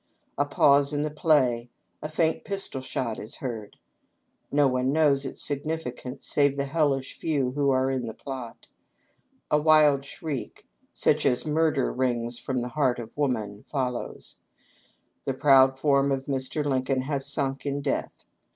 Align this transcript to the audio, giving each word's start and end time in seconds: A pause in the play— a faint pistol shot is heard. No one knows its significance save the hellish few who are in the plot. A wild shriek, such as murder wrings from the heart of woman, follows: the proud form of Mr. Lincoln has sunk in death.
A 0.35 0.45
pause 0.47 0.93
in 0.93 1.03
the 1.03 1.11
play— 1.11 1.69
a 2.01 2.09
faint 2.09 2.43
pistol 2.43 2.81
shot 2.81 3.19
is 3.19 3.35
heard. 3.35 3.77
No 4.51 4.67
one 4.67 4.91
knows 4.91 5.25
its 5.25 5.43
significance 5.45 6.25
save 6.25 6.57
the 6.57 6.65
hellish 6.65 7.19
few 7.19 7.51
who 7.51 7.69
are 7.69 7.91
in 7.91 8.07
the 8.07 8.15
plot. 8.15 8.65
A 9.51 9.61
wild 9.61 10.03
shriek, 10.03 10.65
such 10.91 11.23
as 11.23 11.45
murder 11.45 11.93
wrings 11.93 12.39
from 12.39 12.63
the 12.63 12.69
heart 12.69 12.97
of 12.97 13.15
woman, 13.15 13.63
follows: 13.69 14.37
the 15.25 15.35
proud 15.35 15.77
form 15.77 16.11
of 16.11 16.25
Mr. 16.25 16.65
Lincoln 16.65 17.01
has 17.01 17.27
sunk 17.27 17.67
in 17.67 17.79
death. 17.83 18.23